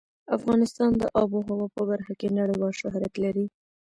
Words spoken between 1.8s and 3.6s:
برخه کې نړیوال شهرت لري.